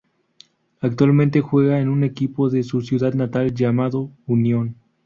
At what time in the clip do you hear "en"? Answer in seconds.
1.79-1.87